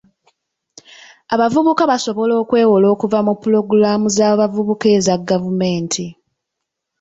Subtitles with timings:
[1.33, 6.05] Abavubuka basobola okwewola okuva mu pulogulaamu z'abavubuka eza gavumenti.